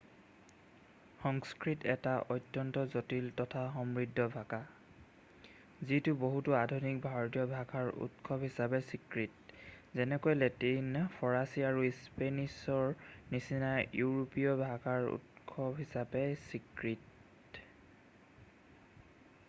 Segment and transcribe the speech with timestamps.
[1.23, 4.59] সংস্কৃত এটা অত্যন্ত জটিল তথা সমৃদ্ধ ভাষা
[5.89, 12.89] যিটো বহুতো আধুনিক ভাৰতীয় ভাষাৰ উৎস হিচাপে স্বীকৃত যেনেকৈ লেটিন ফৰাছী আৰু স্পেনিছৰ
[13.35, 17.65] নিচিনা ইউৰোপীয় ভাষাৰ উৎস হিচাপে স্বীকৃত